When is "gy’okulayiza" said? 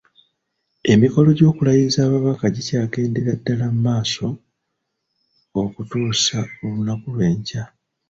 1.37-1.99